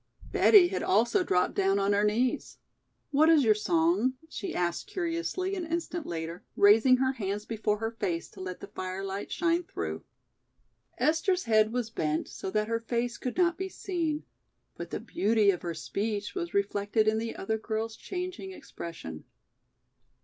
Betty 0.31 0.69
had 0.69 0.81
also 0.81 1.23
dropped 1.23 1.53
down 1.53 1.77
on 1.77 1.93
her 1.93 2.03
knees. 2.03 2.57
"What 3.11 3.29
is 3.29 3.43
your 3.43 3.53
song?" 3.53 4.15
she 4.29 4.55
asked 4.55 4.87
curiously 4.87 5.53
an 5.55 5.63
instant 5.63 6.07
later, 6.07 6.43
raising 6.55 6.97
her 6.97 7.11
hands 7.11 7.45
before 7.45 7.77
her 7.77 7.91
face 7.91 8.27
to 8.31 8.41
let 8.41 8.61
the 8.61 8.67
firelight 8.73 9.31
shine 9.31 9.61
through. 9.61 10.03
Esther's 10.97 11.43
head 11.43 11.71
was 11.71 11.91
bent 11.91 12.27
so 12.27 12.49
that 12.49 12.67
her 12.67 12.79
face 12.79 13.19
could 13.19 13.37
not 13.37 13.59
be 13.59 13.69
seen, 13.69 14.23
but 14.75 14.89
the 14.89 14.99
beauty 14.99 15.51
of 15.51 15.61
her 15.61 15.75
speech 15.75 16.33
was 16.33 16.51
reflected 16.55 17.07
in 17.07 17.19
the 17.19 17.35
other 17.35 17.59
girl's 17.59 17.95
changing 17.95 18.49
expression. 18.53 19.23